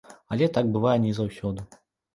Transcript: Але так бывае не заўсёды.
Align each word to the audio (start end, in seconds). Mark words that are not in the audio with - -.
Але 0.35 0.47
так 0.57 0.73
бывае 0.79 0.97
не 1.07 1.13
заўсёды. 1.21 1.71